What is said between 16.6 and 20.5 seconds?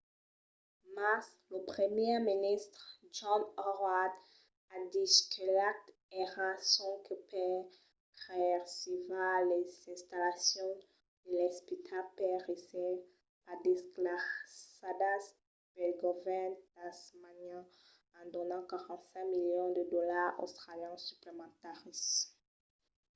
tasmanian en donant 45 milions de dolars